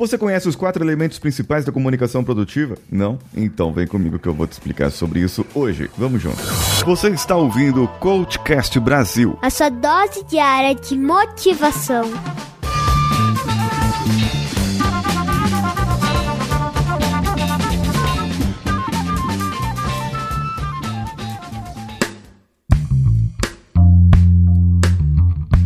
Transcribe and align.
Você 0.00 0.16
conhece 0.16 0.48
os 0.48 0.56
quatro 0.56 0.82
elementos 0.82 1.18
principais 1.18 1.66
da 1.66 1.70
comunicação 1.70 2.24
produtiva? 2.24 2.74
Não? 2.90 3.18
Então 3.36 3.70
vem 3.70 3.86
comigo 3.86 4.18
que 4.18 4.26
eu 4.26 4.32
vou 4.32 4.46
te 4.46 4.52
explicar 4.52 4.90
sobre 4.90 5.20
isso 5.20 5.44
hoje. 5.54 5.90
Vamos 5.98 6.22
juntos. 6.22 6.42
Você 6.86 7.10
está 7.10 7.36
ouvindo 7.36 7.84
o 7.84 7.88
Coachcast 7.98 8.80
Brasil. 8.80 9.38
A 9.42 9.50
sua 9.50 9.68
dose 9.68 10.24
diária 10.24 10.74
de 10.74 10.96
motivação. 10.96 12.04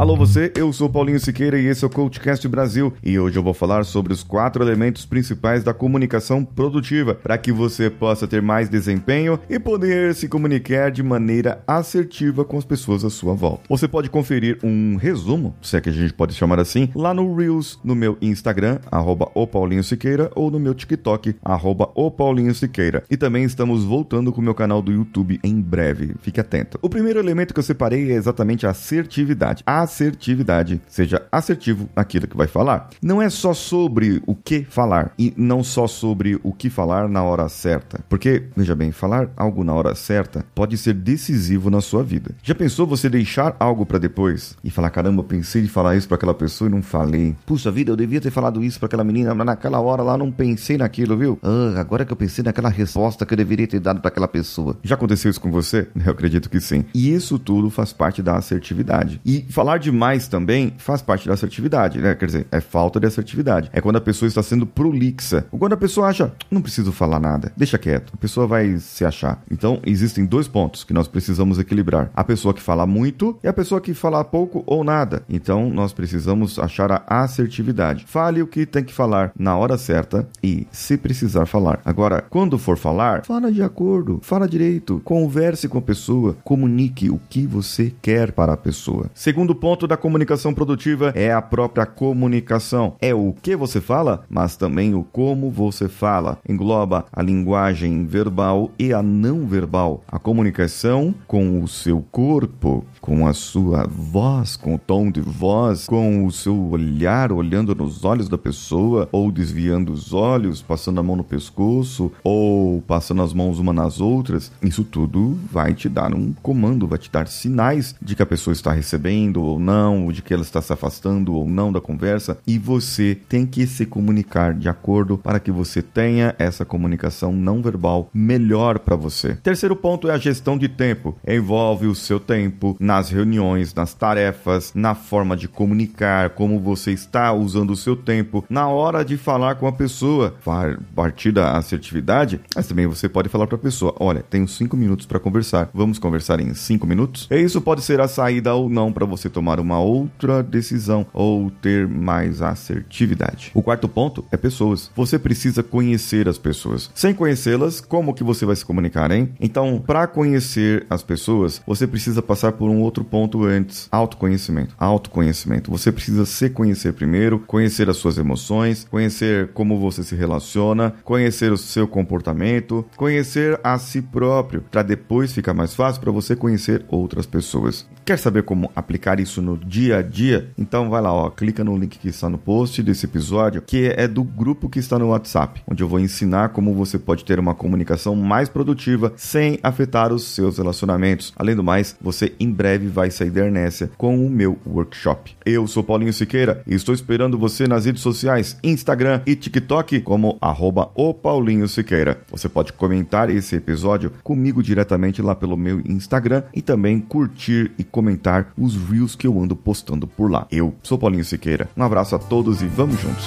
Alô 0.00 0.16
você, 0.16 0.50
eu 0.56 0.72
sou 0.72 0.88
Paulinho 0.88 1.20
Siqueira 1.20 1.60
e 1.60 1.66
esse 1.66 1.84
é 1.84 1.86
o 1.86 1.90
Coachcast 1.90 2.48
Brasil 2.48 2.90
e 3.04 3.18
hoje 3.18 3.38
eu 3.38 3.42
vou 3.42 3.52
falar 3.52 3.84
sobre 3.84 4.14
os 4.14 4.22
quatro 4.22 4.64
elementos 4.64 5.04
principais 5.04 5.62
da 5.62 5.74
comunicação 5.74 6.42
produtiva 6.42 7.14
para 7.14 7.36
que 7.36 7.52
você 7.52 7.90
possa 7.90 8.26
ter 8.26 8.40
mais 8.40 8.70
desempenho 8.70 9.38
e 9.46 9.58
poder 9.58 10.14
se 10.14 10.26
comunicar 10.26 10.90
de 10.90 11.02
maneira 11.02 11.62
assertiva 11.68 12.46
com 12.46 12.56
as 12.56 12.64
pessoas 12.64 13.04
à 13.04 13.10
sua 13.10 13.34
volta. 13.34 13.64
Você 13.68 13.86
pode 13.86 14.08
conferir 14.08 14.58
um 14.64 14.96
resumo, 14.96 15.54
se 15.60 15.76
é 15.76 15.82
que 15.82 15.90
a 15.90 15.92
gente 15.92 16.14
pode 16.14 16.32
chamar 16.32 16.58
assim, 16.58 16.88
lá 16.94 17.12
no 17.12 17.36
Reels, 17.36 17.78
no 17.84 17.94
meu 17.94 18.16
Instagram, 18.22 18.78
arroba 18.90 19.30
o 19.34 19.46
Paulinho 19.46 19.84
Siqueira, 19.84 20.30
ou 20.34 20.50
no 20.50 20.58
meu 20.58 20.72
TikTok, 20.72 21.36
arroba 21.44 21.90
o 21.94 22.10
Paulinho 22.10 22.54
Siqueira. 22.54 23.04
E 23.10 23.18
também 23.18 23.44
estamos 23.44 23.84
voltando 23.84 24.32
com 24.32 24.40
o 24.40 24.44
meu 24.44 24.54
canal 24.54 24.80
do 24.80 24.90
YouTube 24.90 25.38
em 25.44 25.60
breve, 25.60 26.14
fique 26.22 26.40
atento. 26.40 26.78
O 26.80 26.88
primeiro 26.88 27.18
elemento 27.20 27.52
que 27.52 27.60
eu 27.60 27.64
separei 27.64 28.10
é 28.10 28.14
exatamente 28.14 28.66
a 28.66 28.70
assertividade. 28.70 29.62
A 29.66 29.89
assertividade. 29.90 30.80
Seja 30.86 31.22
assertivo 31.32 31.88
naquilo 31.96 32.28
que 32.28 32.36
vai 32.36 32.46
falar. 32.46 32.88
Não 33.02 33.20
é 33.20 33.28
só 33.28 33.52
sobre 33.52 34.22
o 34.24 34.34
que 34.34 34.62
falar 34.62 35.12
e 35.18 35.34
não 35.36 35.64
só 35.64 35.88
sobre 35.88 36.38
o 36.44 36.52
que 36.52 36.70
falar 36.70 37.08
na 37.08 37.22
hora 37.22 37.48
certa. 37.48 38.00
Porque, 38.08 38.44
veja 38.56 38.74
bem, 38.74 38.92
falar 38.92 39.30
algo 39.36 39.64
na 39.64 39.74
hora 39.74 39.94
certa 39.94 40.44
pode 40.54 40.78
ser 40.78 40.94
decisivo 40.94 41.70
na 41.70 41.80
sua 41.80 42.04
vida. 42.04 42.34
Já 42.42 42.54
pensou 42.54 42.86
você 42.86 43.08
deixar 43.08 43.56
algo 43.58 43.84
para 43.84 43.98
depois 43.98 44.56
e 44.62 44.70
falar: 44.70 44.90
caramba, 44.90 45.24
pensei 45.24 45.64
em 45.64 45.68
falar 45.68 45.96
isso 45.96 46.06
para 46.06 46.14
aquela 46.14 46.34
pessoa 46.34 46.68
e 46.68 46.72
não 46.72 46.82
falei. 46.82 47.34
Puxa 47.44 47.70
vida, 47.70 47.90
eu 47.90 47.96
devia 47.96 48.20
ter 48.20 48.30
falado 48.30 48.62
isso 48.62 48.78
para 48.78 48.86
aquela 48.86 49.04
menina, 49.04 49.34
mas 49.34 49.46
naquela 49.46 49.80
hora 49.80 50.02
lá 50.02 50.16
não 50.16 50.30
pensei 50.30 50.78
naquilo, 50.78 51.16
viu? 51.16 51.38
Ah, 51.42 51.80
agora 51.80 52.04
que 52.04 52.12
eu 52.12 52.16
pensei 52.16 52.44
naquela 52.44 52.68
resposta 52.68 53.26
que 53.26 53.34
eu 53.34 53.36
deveria 53.36 53.66
ter 53.66 53.80
dado 53.80 54.00
para 54.00 54.08
aquela 54.08 54.28
pessoa. 54.28 54.76
Já 54.82 54.94
aconteceu 54.94 55.30
isso 55.30 55.40
com 55.40 55.50
você? 55.50 55.88
Eu 56.04 56.12
acredito 56.12 56.48
que 56.48 56.60
sim. 56.60 56.84
E 56.94 57.12
isso 57.12 57.38
tudo 57.38 57.70
faz 57.70 57.92
parte 57.92 58.22
da 58.22 58.36
assertividade. 58.36 59.20
E 59.24 59.44
falar 59.50 59.78
demais 59.80 60.28
também 60.28 60.74
faz 60.78 61.02
parte 61.02 61.26
da 61.26 61.34
assertividade, 61.34 61.98
né? 61.98 62.14
Quer 62.14 62.26
dizer, 62.26 62.46
é 62.52 62.60
falta 62.60 63.00
de 63.00 63.06
assertividade. 63.06 63.70
É 63.72 63.80
quando 63.80 63.96
a 63.96 64.00
pessoa 64.00 64.28
está 64.28 64.42
sendo 64.42 64.66
prolixa. 64.66 65.46
Ou 65.50 65.58
quando 65.58 65.72
a 65.72 65.76
pessoa 65.76 66.08
acha, 66.08 66.32
não 66.50 66.62
preciso 66.62 66.92
falar 66.92 67.18
nada, 67.18 67.52
deixa 67.56 67.78
quieto. 67.78 68.12
A 68.14 68.16
pessoa 68.16 68.46
vai 68.46 68.76
se 68.78 69.04
achar. 69.04 69.42
Então, 69.50 69.80
existem 69.84 70.24
dois 70.24 70.46
pontos 70.46 70.84
que 70.84 70.92
nós 70.92 71.08
precisamos 71.08 71.58
equilibrar: 71.58 72.10
a 72.14 72.22
pessoa 72.22 72.54
que 72.54 72.62
fala 72.62 72.86
muito 72.86 73.38
e 73.42 73.48
a 73.48 73.52
pessoa 73.52 73.80
que 73.80 73.94
fala 73.94 74.24
pouco 74.24 74.62
ou 74.66 74.84
nada. 74.84 75.22
Então, 75.28 75.70
nós 75.70 75.92
precisamos 75.92 76.58
achar 76.58 76.92
a 76.92 77.22
assertividade. 77.22 78.04
Fale 78.06 78.42
o 78.42 78.46
que 78.46 78.66
tem 78.66 78.84
que 78.84 78.92
falar 78.92 79.32
na 79.38 79.56
hora 79.56 79.78
certa 79.78 80.28
e 80.42 80.66
se 80.70 80.96
precisar 80.96 81.46
falar. 81.46 81.80
Agora, 81.84 82.24
quando 82.28 82.58
for 82.58 82.76
falar, 82.76 83.24
fala 83.24 83.50
de 83.50 83.62
acordo, 83.62 84.20
fala 84.22 84.48
direito, 84.48 85.00
converse 85.04 85.68
com 85.68 85.78
a 85.78 85.82
pessoa, 85.82 86.36
comunique 86.44 87.10
o 87.10 87.20
que 87.28 87.46
você 87.46 87.92
quer 88.02 88.32
para 88.32 88.52
a 88.52 88.56
pessoa. 88.56 89.10
Segundo 89.14 89.54
ponto 89.60 89.86
da 89.86 89.94
comunicação 89.94 90.54
produtiva 90.54 91.12
é 91.14 91.30
a 91.30 91.42
própria 91.42 91.84
comunicação. 91.84 92.96
É 92.98 93.14
o 93.14 93.34
que 93.42 93.54
você 93.54 93.78
fala, 93.78 94.24
mas 94.28 94.56
também 94.56 94.94
o 94.94 95.04
como 95.04 95.50
você 95.50 95.86
fala. 95.86 96.38
Engloba 96.48 97.04
a 97.12 97.22
linguagem 97.22 98.06
verbal 98.06 98.70
e 98.78 98.94
a 98.94 99.02
não 99.02 99.46
verbal. 99.46 100.02
A 100.10 100.18
comunicação 100.18 101.14
com 101.26 101.62
o 101.62 101.68
seu 101.68 102.02
corpo, 102.10 102.86
com 103.02 103.26
a 103.26 103.34
sua 103.34 103.86
voz, 103.86 104.56
com 104.56 104.76
o 104.76 104.78
tom 104.78 105.10
de 105.10 105.20
voz, 105.20 105.84
com 105.86 106.24
o 106.24 106.32
seu 106.32 106.58
olhar, 106.70 107.30
olhando 107.30 107.74
nos 107.74 108.02
olhos 108.02 108.30
da 108.30 108.38
pessoa, 108.38 109.10
ou 109.12 109.30
desviando 109.30 109.92
os 109.92 110.14
olhos, 110.14 110.62
passando 110.62 111.00
a 111.00 111.02
mão 111.02 111.16
no 111.16 111.24
pescoço, 111.24 112.10
ou 112.24 112.80
passando 112.80 113.20
as 113.20 113.34
mãos 113.34 113.58
uma 113.58 113.74
nas 113.74 114.00
outras. 114.00 114.50
Isso 114.62 114.84
tudo 114.84 115.38
vai 115.52 115.74
te 115.74 115.86
dar 115.86 116.14
um 116.14 116.32
comando, 116.42 116.86
vai 116.86 116.98
te 116.98 117.10
dar 117.10 117.28
sinais 117.28 117.94
de 118.00 118.16
que 118.16 118.22
a 118.22 118.26
pessoa 118.26 118.52
está 118.52 118.72
recebendo 118.72 119.49
ou 119.50 119.58
não, 119.58 120.10
de 120.12 120.22
que 120.22 120.32
ela 120.32 120.42
está 120.42 120.60
se 120.62 120.72
afastando 120.72 121.34
ou 121.34 121.48
não 121.48 121.72
da 121.72 121.80
conversa, 121.80 122.38
e 122.46 122.58
você 122.58 123.16
tem 123.28 123.46
que 123.46 123.66
se 123.66 123.86
comunicar 123.86 124.54
de 124.54 124.68
acordo 124.68 125.18
para 125.18 125.40
que 125.40 125.50
você 125.50 125.82
tenha 125.82 126.34
essa 126.38 126.64
comunicação 126.64 127.32
não 127.32 127.62
verbal 127.62 128.08
melhor 128.12 128.78
para 128.78 128.96
você. 128.96 129.34
Terceiro 129.42 129.76
ponto 129.76 130.08
é 130.08 130.12
a 130.12 130.18
gestão 130.18 130.56
de 130.56 130.68
tempo. 130.68 131.16
Envolve 131.26 131.86
o 131.86 131.94
seu 131.94 132.20
tempo 132.20 132.76
nas 132.78 133.10
reuniões, 133.10 133.74
nas 133.74 133.94
tarefas, 133.94 134.72
na 134.74 134.94
forma 134.94 135.36
de 135.36 135.48
comunicar, 135.48 136.30
como 136.30 136.60
você 136.60 136.92
está 136.92 137.32
usando 137.32 137.70
o 137.70 137.76
seu 137.76 137.96
tempo 137.96 138.44
na 138.48 138.68
hora 138.68 139.04
de 139.04 139.16
falar 139.16 139.56
com 139.56 139.66
a 139.66 139.72
pessoa. 139.72 140.34
A 140.46 140.76
partir 140.94 141.32
da 141.32 141.56
assertividade, 141.56 142.40
mas 142.54 142.66
também 142.66 142.86
você 142.86 143.08
pode 143.08 143.28
falar 143.28 143.46
para 143.46 143.56
a 143.56 143.60
pessoa: 143.60 143.94
olha, 143.98 144.22
tenho 144.22 144.46
cinco 144.46 144.76
minutos 144.76 145.06
para 145.06 145.18
conversar. 145.18 145.70
Vamos 145.72 145.98
conversar 145.98 146.40
em 146.40 146.52
cinco 146.54 146.86
minutos? 146.86 147.26
E 147.30 147.40
isso 147.40 147.60
pode 147.60 147.82
ser 147.82 148.00
a 148.00 148.08
saída 148.08 148.54
ou 148.54 148.68
não 148.68 148.92
para 148.92 149.06
você 149.06 149.28
tomar 149.28 149.39
tomar 149.40 149.58
uma 149.58 149.80
outra 149.80 150.42
decisão 150.42 151.06
ou 151.14 151.50
ter 151.50 151.88
mais 151.88 152.42
assertividade. 152.42 153.50
O 153.54 153.62
quarto 153.62 153.88
ponto 153.88 154.22
é 154.30 154.36
pessoas. 154.36 154.90
Você 154.94 155.18
precisa 155.18 155.62
conhecer 155.62 156.28
as 156.28 156.36
pessoas. 156.36 156.90
Sem 156.94 157.14
conhecê-las, 157.14 157.80
como 157.80 158.12
que 158.12 158.22
você 158.22 158.44
vai 158.44 158.54
se 158.54 158.66
comunicar, 158.66 159.10
hein? 159.10 159.30
Então, 159.40 159.82
para 159.86 160.06
conhecer 160.06 160.86
as 160.90 161.02
pessoas, 161.02 161.62
você 161.66 161.86
precisa 161.86 162.20
passar 162.20 162.52
por 162.52 162.68
um 162.68 162.82
outro 162.82 163.02
ponto 163.02 163.44
antes: 163.44 163.88
autoconhecimento. 163.90 164.74
Autoconhecimento. 164.78 165.70
Você 165.70 165.90
precisa 165.90 166.26
se 166.26 166.50
conhecer 166.50 166.92
primeiro, 166.92 167.38
conhecer 167.38 167.88
as 167.88 167.96
suas 167.96 168.18
emoções, 168.18 168.86
conhecer 168.90 169.48
como 169.54 169.80
você 169.80 170.02
se 170.02 170.14
relaciona, 170.14 170.92
conhecer 171.02 171.50
o 171.50 171.56
seu 171.56 171.88
comportamento, 171.88 172.84
conhecer 172.94 173.58
a 173.64 173.78
si 173.78 174.02
próprio, 174.02 174.60
para 174.70 174.82
depois 174.82 175.32
ficar 175.32 175.54
mais 175.54 175.74
fácil 175.74 176.02
para 176.02 176.12
você 176.12 176.36
conhecer 176.36 176.84
outras 176.88 177.24
pessoas. 177.24 177.88
Quer 178.04 178.18
saber 178.18 178.42
como 178.42 178.70
aplicar 178.74 179.20
isso 179.20 179.29
no 179.38 179.56
dia 179.56 179.98
a 179.98 180.02
dia? 180.02 180.50
Então 180.58 180.88
vai 180.88 181.02
lá, 181.02 181.12
ó, 181.12 181.28
clica 181.28 181.62
no 181.62 181.76
link 181.76 181.98
que 181.98 182.08
está 182.08 182.28
no 182.28 182.38
post 182.38 182.82
desse 182.82 183.04
episódio, 183.04 183.62
que 183.62 183.92
é 183.96 184.08
do 184.08 184.24
grupo 184.24 184.68
que 184.68 184.78
está 184.78 184.98
no 184.98 185.08
WhatsApp, 185.08 185.62
onde 185.70 185.82
eu 185.82 185.88
vou 185.88 186.00
ensinar 186.00 186.48
como 186.48 186.74
você 186.74 186.98
pode 186.98 187.24
ter 187.24 187.38
uma 187.38 187.54
comunicação 187.54 188.16
mais 188.16 188.48
produtiva 188.48 189.12
sem 189.16 189.58
afetar 189.62 190.12
os 190.12 190.24
seus 190.24 190.58
relacionamentos. 190.58 191.32
Além 191.36 191.54
do 191.54 191.62
mais, 191.62 191.96
você 192.00 192.32
em 192.40 192.50
breve 192.50 192.88
vai 192.88 193.10
sair 193.10 193.30
da 193.30 193.46
inércia 193.46 193.90
com 193.96 194.26
o 194.26 194.30
meu 194.30 194.58
workshop. 194.66 195.36
Eu 195.44 195.66
sou 195.66 195.84
Paulinho 195.84 196.12
Siqueira 196.12 196.62
e 196.66 196.74
estou 196.74 196.94
esperando 196.94 197.38
você 197.38 197.68
nas 197.68 197.84
redes 197.84 198.02
sociais, 198.02 198.56
Instagram 198.64 199.20
e 199.26 199.36
TikTok 199.36 200.00
como 200.00 200.38
arroba 200.40 200.90
o 200.94 201.12
Paulinho 201.12 201.68
Siqueira. 201.68 202.22
Você 202.30 202.48
pode 202.48 202.72
comentar 202.72 203.28
esse 203.28 203.54
episódio 203.54 204.12
comigo 204.24 204.62
diretamente 204.62 205.20
lá 205.20 205.34
pelo 205.34 205.56
meu 205.56 205.80
Instagram 205.86 206.42
e 206.54 206.62
também 206.62 206.98
curtir 206.98 207.70
e 207.78 207.84
comentar 207.84 208.30
comentar 208.30 208.52
os 208.56 208.76
reels 208.76 209.14
que 209.20 209.26
eu 209.26 209.38
ando 209.38 209.54
postando 209.54 210.06
por 210.06 210.30
lá. 210.30 210.46
Eu 210.50 210.74
sou 210.82 210.96
Paulinho 210.96 211.24
Siqueira. 211.24 211.68
Um 211.76 211.82
abraço 211.82 212.16
a 212.16 212.18
todos 212.18 212.62
e 212.62 212.66
vamos 212.66 212.98
juntos. 212.98 213.26